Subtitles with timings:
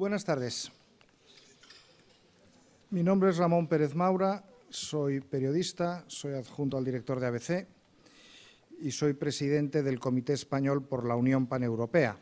[0.00, 0.72] Buenas tardes.
[2.88, 7.66] Mi nombre es Ramón Pérez Maura, soy periodista, soy adjunto al director de ABC
[8.80, 12.16] y soy presidente del Comité Español por la Unión Paneuropea.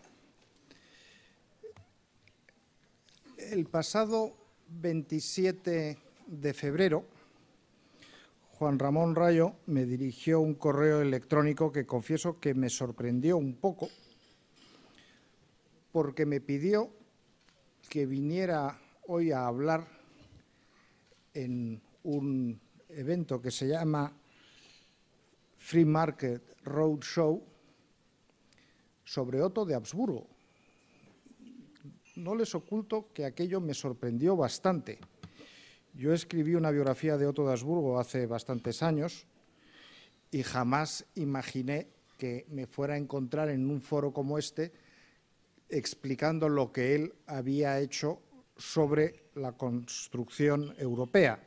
[3.36, 4.34] El pasado
[4.70, 7.04] 27 de febrero,
[8.54, 13.88] Juan Ramón Rayo me dirigió un correo electrónico que confieso que me sorprendió un poco
[15.92, 16.98] porque me pidió
[17.88, 19.86] que viniera hoy a hablar
[21.32, 24.12] en un evento que se llama
[25.56, 27.42] Free Market Road Show
[29.04, 30.26] sobre Otto de Habsburgo.
[32.16, 34.98] No les oculto que aquello me sorprendió bastante.
[35.94, 39.26] Yo escribí una biografía de Otto de Habsburgo hace bastantes años
[40.30, 44.72] y jamás imaginé que me fuera a encontrar en un foro como este
[45.68, 48.20] explicando lo que él había hecho
[48.56, 51.40] sobre la construcción europea.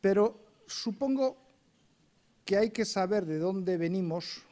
[0.00, 1.36] Pero supongo
[2.44, 4.42] que hay que saber de dónde venimos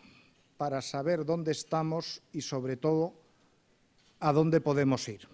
[0.56, 3.14] para saber dónde estamos y, sobre todo,
[4.20, 5.28] a dónde podemos ir.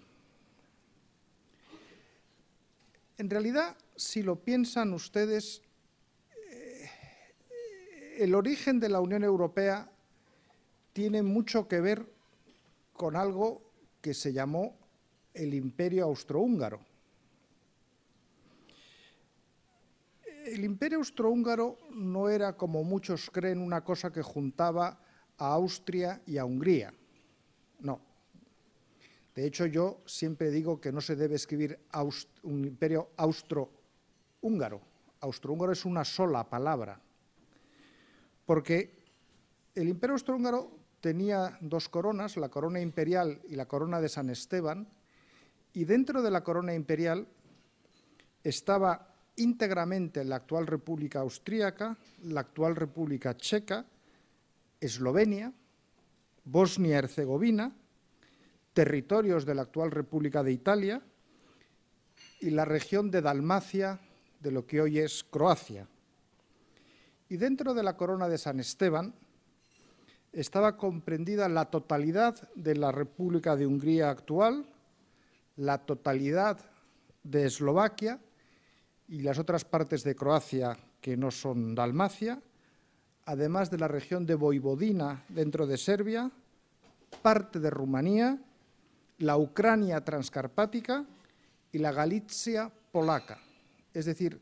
[3.17, 5.61] En realidad, si lo piensan ustedes,
[6.51, 6.89] eh,
[8.17, 9.89] el origen de la Unión Europea
[10.93, 12.12] tiene mucho que ver
[12.93, 13.61] con algo
[14.01, 14.77] que se llamó
[15.33, 16.79] el Imperio Austrohúngaro.
[20.45, 24.99] El Imperio Austrohúngaro no era, como muchos creen, una cosa que juntaba
[25.37, 26.93] a Austria y a Hungría.
[27.79, 28.01] No.
[29.33, 31.79] De hecho, yo siempre digo que no se debe escribir
[32.43, 34.81] un imperio austrohúngaro.
[35.21, 37.01] Austrohúngaro es una sola palabra.
[38.45, 39.01] Porque
[39.73, 44.87] el imperio austrohúngaro tenía dos coronas, la corona imperial y la corona de San Esteban,
[45.73, 47.27] y dentro de la corona imperial
[48.41, 53.85] estaba íntegramente la actual República Austríaca, la actual República Checa,
[54.79, 55.51] Eslovenia,
[56.45, 57.75] Bosnia-Herzegovina,
[58.71, 61.01] territorios de la actual República de Italia
[62.39, 63.99] y la región de Dalmacia,
[64.39, 65.85] de lo que hoy es Croacia.
[67.27, 69.13] Y dentro de la corona de San Esteban
[70.33, 74.65] estaba comprendida la totalidad de la República de Hungría actual,
[75.55, 76.59] la totalidad
[77.23, 78.19] de Eslovaquia
[79.07, 82.41] y las otras partes de Croacia que no son Dalmacia,
[83.25, 86.31] además de la región de Voivodina dentro de Serbia,
[87.21, 88.39] parte de Rumanía,
[89.19, 91.05] la Ucrania transcarpática
[91.71, 93.39] y la Galicia polaca.
[93.93, 94.41] Es decir,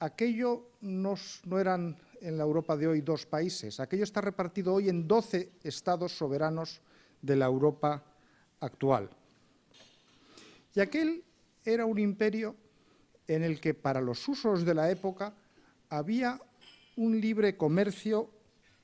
[0.00, 3.80] aquello no, no eran en la Europa de hoy dos países.
[3.80, 6.80] Aquello está repartido hoy en 12 estados soberanos
[7.22, 8.04] de la Europa
[8.60, 9.10] actual.
[10.74, 11.24] Y aquel
[11.64, 12.56] era un imperio
[13.26, 15.34] en el que para los usos de la época
[15.88, 16.40] había
[16.96, 18.30] un libre comercio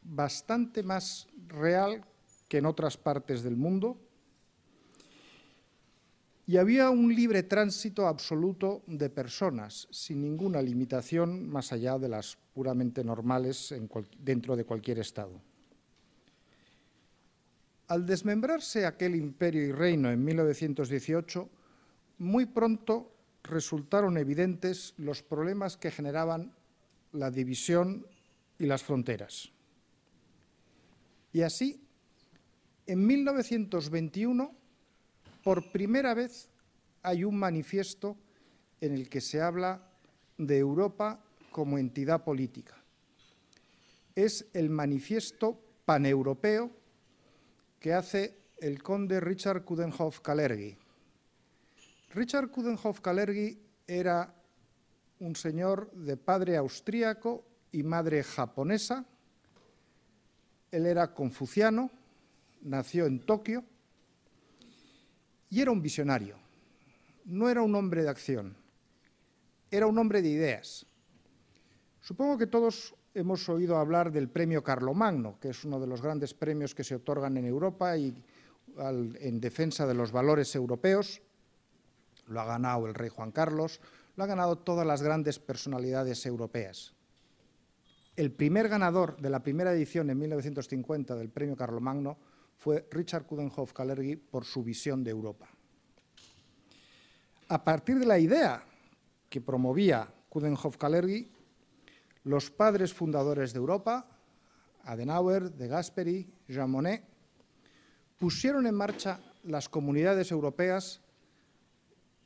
[0.02, 2.04] bastante más real
[2.48, 3.98] que en otras partes del mundo,
[6.46, 12.36] y había un libre tránsito absoluto de personas, sin ninguna limitación más allá de las
[12.52, 13.74] puramente normales
[14.18, 15.40] dentro de cualquier Estado.
[17.88, 21.48] Al desmembrarse aquel imperio y reino en 1918,
[22.18, 23.10] muy pronto
[23.42, 26.54] resultaron evidentes los problemas que generaban
[27.12, 28.06] la división
[28.58, 29.50] y las fronteras.
[31.32, 31.80] Y así,
[32.86, 34.54] en 1921,
[35.44, 36.48] por primera vez
[37.02, 38.16] hay un manifiesto
[38.80, 39.86] en el que se habla
[40.38, 41.20] de Europa
[41.52, 42.82] como entidad política.
[44.16, 46.70] Es el manifiesto paneuropeo
[47.78, 50.76] que hace el conde Richard Kudenhoff Kalergi.
[52.14, 54.34] Richard Kudenhoff Kalergi era
[55.20, 59.04] un señor de padre austríaco y madre japonesa.
[60.70, 61.90] Él era confuciano,
[62.62, 63.64] nació en Tokio
[65.54, 66.36] y era un visionario.
[67.26, 68.56] No era un hombre de acción,
[69.70, 70.84] era un hombre de ideas.
[72.00, 76.34] Supongo que todos hemos oído hablar del premio Carlomagno, que es uno de los grandes
[76.34, 78.12] premios que se otorgan en Europa y
[78.76, 81.22] en defensa de los valores europeos.
[82.26, 83.80] Lo ha ganado el rey Juan Carlos,
[84.16, 86.94] lo han ganado todas las grandes personalidades europeas.
[88.16, 92.18] El primer ganador de la primera edición en 1950 del premio Carlomagno
[92.64, 95.46] fue Richard Kudenhoff Kalergi por su visión de Europa.
[97.48, 98.64] A partir de la idea
[99.28, 101.30] que promovía Kudenhoff Kalergi,
[102.22, 104.08] los padres fundadores de Europa,
[104.84, 107.04] Adenauer, De Gasperi, Jean Monnet,
[108.16, 111.02] pusieron en marcha las comunidades europeas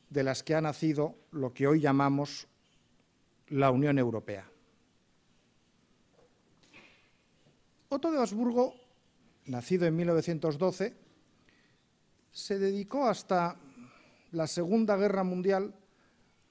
[0.08, 2.46] de las que ha nacido lo que hoy llamamos
[3.49, 4.49] la Unión Europea.
[7.88, 8.88] Otto de Habsburgo,
[9.49, 10.95] nacido en 1912,
[12.31, 13.56] se dedicó hasta
[14.33, 15.75] la Segunda Guerra Mundial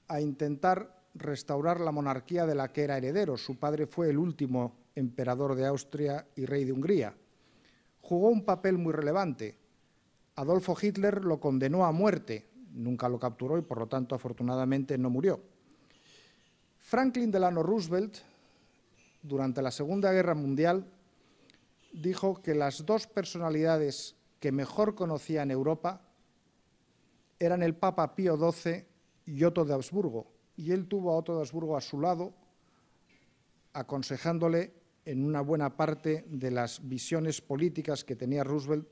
[0.08, 3.36] a intentar restaurar la monarquía de la que era heredero.
[3.36, 7.14] Su padre fue el último emperador de Austria y rey de Hungría.
[8.00, 9.56] Jugó un papel muy relevante.
[10.36, 15.10] Adolfo Hitler lo condenó a muerte, nunca lo capturó y por lo tanto afortunadamente no
[15.10, 15.40] murió.
[16.78, 18.18] Franklin Delano Roosevelt,
[19.22, 20.86] durante la Segunda Guerra Mundial,
[21.92, 26.02] dijo que las dos personalidades que mejor conocían Europa
[27.38, 28.84] eran el Papa Pío XII
[29.26, 32.34] y Otto de Habsburgo, y él tuvo a Otto de Habsburgo a su lado,
[33.72, 34.74] aconsejándole
[35.04, 38.88] en una buena parte de las visiones políticas que tenía Roosevelt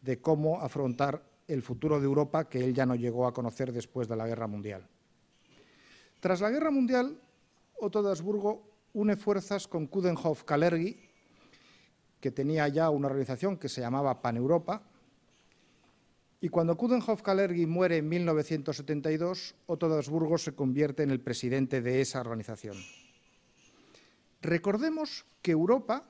[0.00, 4.08] de cómo afrontar el futuro de Europa que él ya no llegó a conocer después
[4.08, 4.88] de la Guerra Mundial.
[6.20, 7.20] Tras la Guerra Mundial,
[7.80, 11.09] Otto de Habsburgo une fuerzas con Kudenhof Kalergi,
[12.20, 14.82] que tenía ya una organización que se llamaba Paneuropa,
[16.42, 21.82] y cuando Kudenhof Kalergi muere en 1972, Otto de Habsburgo se convierte en el presidente
[21.82, 22.76] de esa organización.
[24.40, 26.04] Recordemos que Europa,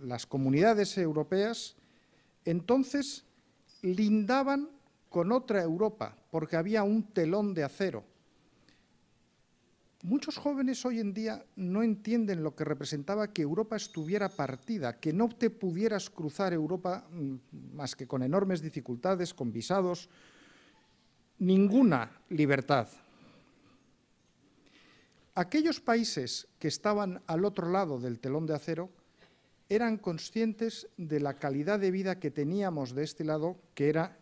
[0.00, 1.74] las comunidades europeas,
[2.44, 3.24] entonces
[3.82, 4.68] lindaban
[5.08, 8.04] con otra Europa, porque había un telón de acero
[10.02, 15.12] Muchos jóvenes hoy en día no entienden lo que representaba que Europa estuviera partida, que
[15.12, 20.08] no te pudieras cruzar Europa mm, más que con enormes dificultades, con visados,
[21.38, 22.88] ninguna libertad.
[25.36, 28.90] Aquellos países que estaban al otro lado del telón de acero
[29.68, 34.18] eran conscientes de la calidad de vida que teníamos de este lado, que era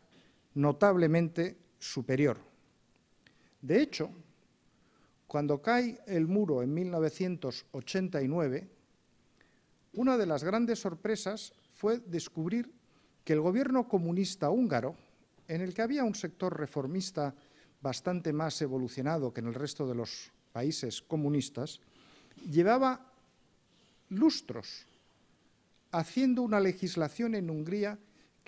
[0.53, 2.37] notablemente superior.
[3.63, 4.11] De hecho,
[5.31, 8.69] cuando cae el muro en 1989,
[9.93, 12.75] una de las grandes sorpresas fue descubrir
[13.23, 14.97] que el gobierno comunista húngaro,
[15.47, 17.33] en el que había un sector reformista
[17.81, 21.79] bastante más evolucionado que en el resto de los países comunistas,
[22.51, 23.13] llevaba
[24.09, 24.85] lustros
[25.93, 28.01] haciendo una legislación en Hungría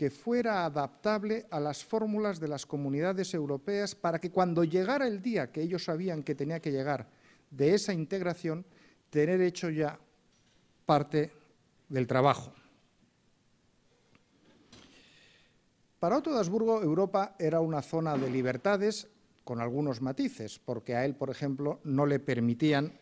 [0.03, 5.23] que fuera adaptable a las fórmulas de las comunidades europeas para que cuando llegara el
[5.23, 7.07] día que ellos sabían que tenía que llegar
[7.53, 8.65] de esa integración,
[9.11, 9.97] tener hecho ya
[10.85, 11.31] parte
[11.89, 12.53] del trabajo.
[16.01, 19.07] Para Otto de Habsburgo, Europa era una zona de libertades
[19.45, 22.93] con algunos matices, porque a él, por ejemplo, no le permitían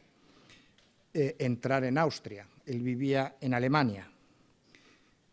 [1.14, 2.46] eh, entrar en Austria.
[2.66, 4.09] Él vivía en Alemania.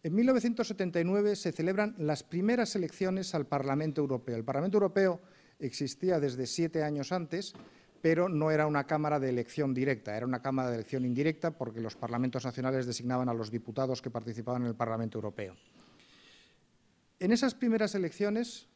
[0.08, 4.38] En 1979 se celebran las primeras elecciones al Parlamento Europeo.
[4.38, 5.20] El Parlamento Europeo
[5.60, 7.54] existía desde siete años antes,
[8.02, 11.82] pero no era una Cámara de elección directa, era una Cámara de elección indirecta porque
[11.82, 15.58] los parlamentos nacionales designaban a los diputados que participaban en el Parlamento Europeo.
[17.20, 18.70] En esas primeras elecciones,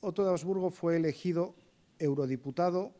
[0.00, 1.54] Otto de Habsburgo fue elegido
[1.98, 2.94] eurodiputado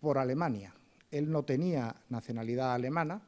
[0.00, 0.74] por Alemania.
[1.10, 3.22] Él no tenía nacionalidad alemana,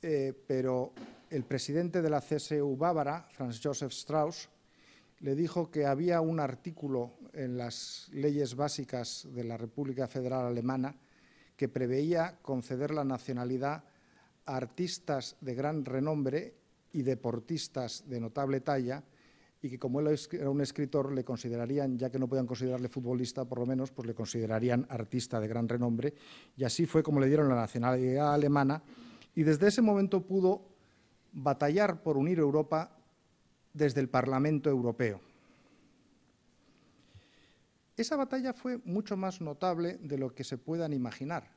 [0.00, 0.94] eh, pero
[1.30, 4.48] el presidente de la CSU bávara, Franz Josef Strauss,
[5.20, 10.96] le dijo que había un artículo en las leyes básicas de la República Federal Alemana
[11.56, 13.84] que preveía conceder la nacionalidad
[14.46, 16.54] a artistas de gran renombre
[16.92, 19.04] y deportistas de notable talla
[19.62, 23.44] y que como él era un escritor le considerarían, ya que no podían considerarle futbolista,
[23.44, 26.14] por lo menos, pues le considerarían artista de gran renombre.
[26.56, 28.82] Y así fue como le dieron la nacionalidad alemana
[29.34, 30.70] y desde ese momento pudo
[31.32, 32.96] batallar por unir Europa
[33.72, 35.20] desde el Parlamento Europeo.
[37.96, 41.50] Esa batalla fue mucho más notable de lo que se puedan imaginar.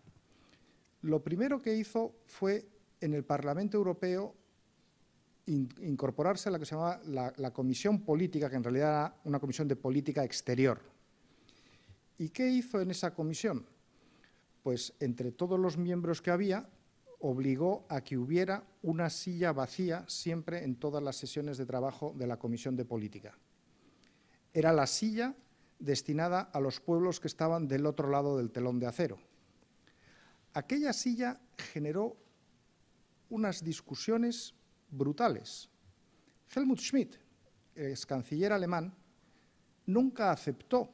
[1.01, 2.65] Lo primero que hizo fue
[2.99, 4.35] en el Parlamento Europeo
[5.45, 9.39] incorporarse a la que se llamaba la, la, Comisión Política, que en realidad era una
[9.39, 10.79] comisión de política exterior.
[12.17, 13.65] ¿Y qué hizo en esa comisión?
[14.63, 16.69] Pues entre todos los miembros que había,
[17.25, 22.27] obligó a que hubiera una silla vacía siempre en todas las sesiones de trabajo de
[22.27, 23.37] la Comisión de Política.
[24.51, 25.33] Era la silla
[25.79, 29.19] destinada a los pueblos que estaban del otro lado del telón de acero.
[30.53, 32.17] Aquella silla generó
[33.29, 34.53] unas discusiones
[34.91, 35.69] brutales.
[36.53, 37.15] Helmut Schmidt,
[37.73, 38.93] ex canciller alemán,
[39.85, 40.89] nunca aceptó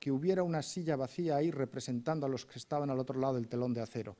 [0.00, 3.48] que hubiera una silla vacía ahí representando a los que estaban al otro lado del
[3.48, 4.16] telón de acero.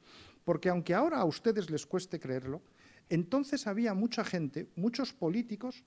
[0.46, 2.62] Porque aunque ahora a ustedes les cueste creerlo,
[3.08, 5.82] entonces había mucha gente, muchos políticos,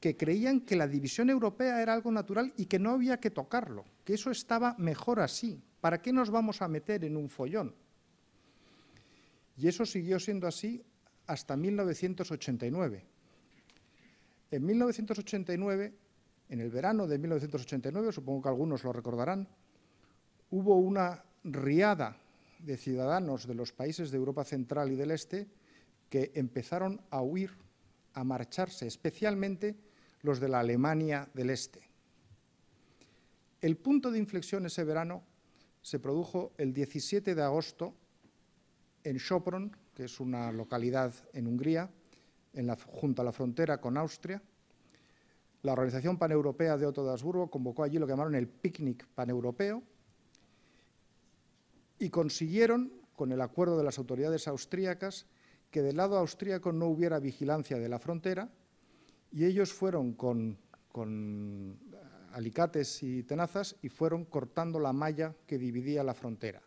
[0.00, 3.84] que creían que la división europea era algo natural y que no había que tocarlo,
[4.02, 5.62] que eso estaba mejor así.
[5.82, 7.74] ¿Para qué nos vamos a meter en un follón?
[9.58, 10.82] Y eso siguió siendo así
[11.26, 13.04] hasta 1989.
[14.50, 15.92] En 1989,
[16.48, 19.46] en el verano de 1989, supongo que algunos lo recordarán,
[20.50, 22.16] hubo una riada
[22.64, 25.48] de ciudadanos de los países de Europa Central y del Este
[26.08, 27.50] que empezaron a huir,
[28.14, 29.76] a marcharse, especialmente
[30.22, 31.80] los de la Alemania del Este.
[33.60, 35.22] El punto de inflexión ese verano
[35.82, 37.94] se produjo el 17 de agosto
[39.04, 41.90] en Sopron, que es una localidad en Hungría,
[42.86, 44.42] junto a la frontera con Austria.
[45.62, 49.82] La Organización Paneuropea de Otto de Habsburgo convocó allí lo que llamaron el picnic paneuropeo
[52.00, 55.26] y consiguieron, con el acuerdo de las autoridades austríacas,
[55.70, 58.50] que del lado austríaco no hubiera vigilancia de la frontera
[59.30, 60.58] y ellos fueron con,
[62.32, 66.62] alicates y tenazas y fueron cortando la malla que dividía la frontera.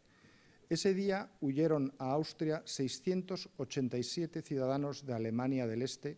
[0.69, 6.17] Ese día huyeron a Austria 687 ciudadanos de Alemania del Este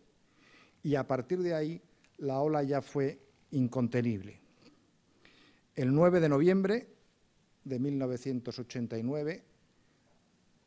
[0.82, 1.82] y a partir de ahí
[2.18, 3.18] la ola ya fue
[3.50, 4.40] incontenible.
[5.74, 6.95] El 9 de noviembre
[7.66, 9.42] de 1989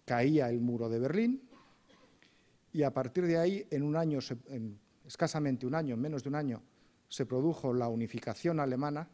[0.03, 1.49] caía el muro de Berlín
[2.73, 6.29] y a partir de ahí, en un año, en escasamente un año, en menos de
[6.29, 6.61] un año,
[7.07, 9.09] se produjo la unificación alemana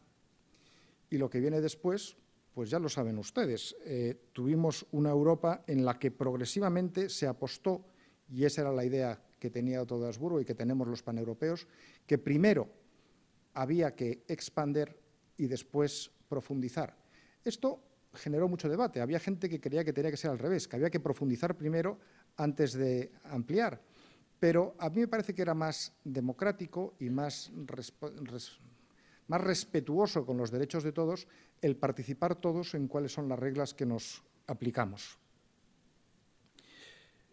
[1.08, 2.16] y lo que viene después,
[2.52, 7.86] pues ya lo saben ustedes, eh, tuvimos una Europa en la que progresivamente se apostó,
[8.28, 11.68] y esa era la idea que tenía Otto de Habsburgo y que tenemos los paneuropeos,
[12.04, 12.68] que primero
[13.54, 14.98] había que expander
[15.36, 17.05] y después profundizar.
[17.46, 17.80] Esto
[18.12, 19.00] generó mucho debate.
[19.00, 22.00] Había gente que creía que tenía que ser al revés, que había que profundizar primero
[22.36, 23.80] antes de ampliar.
[24.40, 27.52] Pero a mí me parece que era más democrático y más,
[29.28, 31.28] más respetuoso con los derechos de todos
[31.62, 35.16] el participar todos en cuáles son las reglas que nos aplicamos.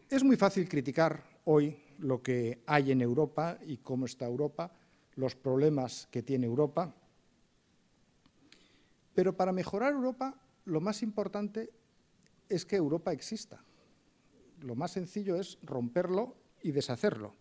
[0.07, 4.71] Es muy fácil criticar hoy lo que hay en Europa y cómo está Europa,
[5.15, 6.95] los problemas que tiene Europa,
[9.13, 11.69] pero para mejorar Europa lo más importante
[12.49, 13.63] es que Europa exista.
[14.61, 17.35] Lo más sencillo es romperlo y deshacerlo.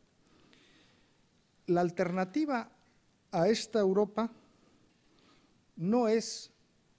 [1.67, 2.71] La alternativa
[3.31, 4.31] a esta Europa
[5.77, 6.51] no es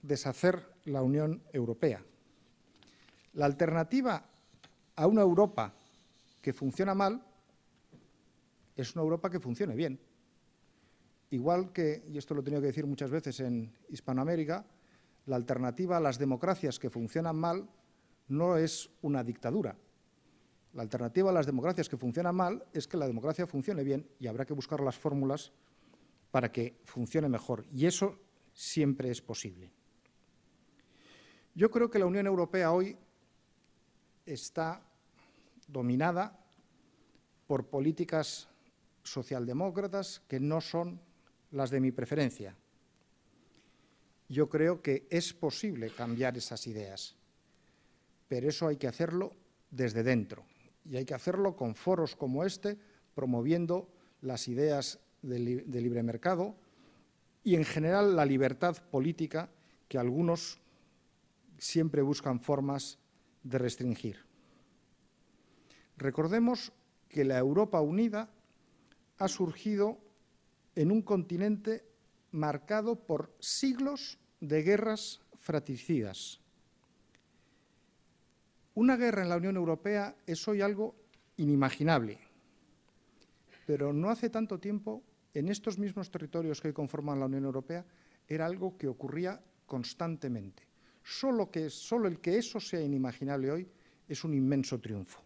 [0.01, 2.03] deshacer la Unión Europea.
[3.33, 4.25] La alternativa
[4.95, 5.73] a una Europa
[6.41, 7.23] que funciona mal
[8.75, 9.99] es una Europa que funcione bien.
[11.33, 14.67] Igual que, y esto lo he tenido que decir muchas veces en Hispanoamérica,
[15.25, 17.67] la alternativa a las democracias que funcionan mal
[18.27, 19.75] no es una dictadura,
[20.73, 24.27] la alternativa a las democracias que funcionan mal es que la democracia funcione bien y
[24.27, 25.51] habrá que buscar las fórmulas
[26.29, 27.65] para que funcione mejor.
[27.71, 28.19] Y eso
[28.53, 29.71] siempre es posible.
[31.55, 32.95] Yo creo que la Unión Europea hoy
[34.23, 34.87] está
[35.67, 36.39] dominada
[37.47, 38.49] por políticas
[39.01, 41.01] socialdemócratas que no son
[41.53, 42.55] las de mi preferencia.
[44.27, 47.15] Yo creo que es posible cambiar esas ideas,
[48.27, 49.33] pero eso hay que hacerlo
[49.69, 50.45] desde dentro
[50.85, 52.77] y hay que hacerlo con foros como este,
[53.15, 53.89] promoviendo
[54.21, 56.55] las ideas de, libre mercado
[57.43, 59.49] y, en general, la libertad política
[59.87, 60.59] que algunos
[61.57, 62.97] siempre buscan formas
[63.43, 64.25] de restringir.
[65.97, 66.73] Recordemos
[67.07, 68.29] que la Europa unida
[69.19, 70.02] ha surgido
[70.75, 71.85] en un continente
[72.31, 76.39] marcado por siglos de guerras fratricidas,
[78.75, 80.95] una guerra en la Unión Europea es hoy algo
[81.37, 82.17] inimaginable,
[83.67, 85.03] pero no hace tanto tiempo,
[85.33, 87.85] en estos mismos territorios que conforman la Unión Europea,
[88.27, 90.63] era algo que ocurría constantemente.
[91.03, 93.67] Solo, que, solo el que eso sea inimaginable hoy
[94.07, 95.21] es un inmenso triunfo.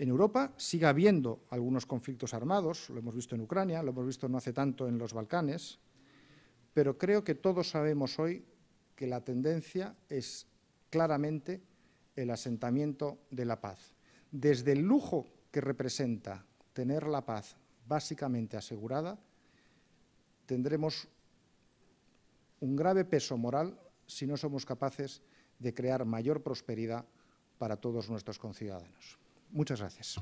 [0.00, 4.30] En Europa sigue habiendo algunos conflictos armados, lo hemos visto en Ucrania, lo hemos visto
[4.30, 5.78] no hace tanto en los Balcanes,
[6.72, 8.42] pero creo que todos sabemos hoy
[8.96, 10.46] que la tendencia es
[10.88, 11.60] claramente
[12.16, 13.94] el asentamiento de la paz.
[14.32, 19.18] Desde el lujo que representa tener la paz básicamente asegurada,
[20.46, 21.08] tendremos
[22.60, 25.20] un grave peso moral si no somos capaces
[25.58, 27.04] de crear mayor prosperidad
[27.58, 29.20] para todos nuestros conciudadanos.
[29.52, 30.20] Muchas gracias.